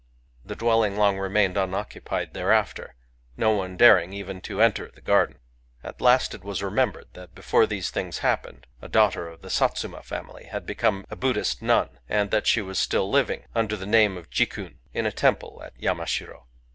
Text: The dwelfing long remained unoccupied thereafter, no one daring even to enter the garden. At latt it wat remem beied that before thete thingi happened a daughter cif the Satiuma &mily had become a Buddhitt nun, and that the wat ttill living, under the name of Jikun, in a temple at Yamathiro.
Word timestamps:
The 0.43 0.55
dwelfing 0.55 0.97
long 0.97 1.19
remained 1.19 1.57
unoccupied 1.57 2.33
thereafter, 2.33 2.95
no 3.37 3.51
one 3.51 3.77
daring 3.77 4.13
even 4.13 4.41
to 4.41 4.59
enter 4.59 4.89
the 4.89 4.99
garden. 4.99 5.37
At 5.83 5.99
latt 6.01 6.33
it 6.33 6.43
wat 6.43 6.55
remem 6.57 6.91
beied 6.93 7.13
that 7.13 7.35
before 7.35 7.67
thete 7.67 7.91
thingi 7.93 8.17
happened 8.17 8.65
a 8.81 8.87
daughter 8.89 9.29
cif 9.29 9.41
the 9.41 9.51
Satiuma 9.51 10.01
&mily 10.01 10.47
had 10.49 10.65
become 10.65 11.05
a 11.11 11.15
Buddhitt 11.15 11.61
nun, 11.61 11.99
and 12.09 12.31
that 12.31 12.45
the 12.45 12.61
wat 12.63 12.77
ttill 12.77 13.11
living, 13.11 13.43
under 13.53 13.77
the 13.77 13.85
name 13.85 14.17
of 14.17 14.31
Jikun, 14.31 14.79
in 14.91 15.05
a 15.05 15.11
temple 15.11 15.61
at 15.63 15.79
Yamathiro. 15.79 16.47